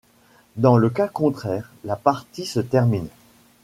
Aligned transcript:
Dans 0.55 0.77
le 0.79 0.89
cas 0.89 1.07
contraire, 1.07 1.69
la 1.83 1.95
partie 1.95 2.47
se 2.47 2.59
termine. 2.59 3.07